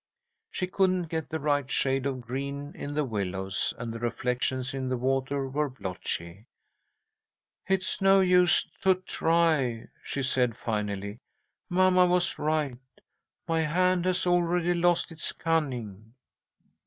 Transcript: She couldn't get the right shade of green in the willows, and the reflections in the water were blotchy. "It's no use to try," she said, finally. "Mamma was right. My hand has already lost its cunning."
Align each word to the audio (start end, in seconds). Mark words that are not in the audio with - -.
She 0.49 0.65
couldn't 0.65 1.09
get 1.09 1.29
the 1.29 1.39
right 1.39 1.69
shade 1.69 2.07
of 2.07 2.21
green 2.21 2.73
in 2.75 2.95
the 2.95 3.03
willows, 3.03 3.71
and 3.77 3.93
the 3.93 3.99
reflections 3.99 4.73
in 4.73 4.89
the 4.89 4.97
water 4.97 5.47
were 5.47 5.69
blotchy. 5.69 6.47
"It's 7.67 8.01
no 8.01 8.19
use 8.19 8.65
to 8.81 8.95
try," 8.95 9.89
she 10.01 10.23
said, 10.23 10.57
finally. 10.57 11.19
"Mamma 11.69 12.07
was 12.07 12.39
right. 12.39 12.79
My 13.47 13.59
hand 13.61 14.05
has 14.05 14.25
already 14.25 14.73
lost 14.73 15.11
its 15.11 15.31
cunning." 15.33 16.15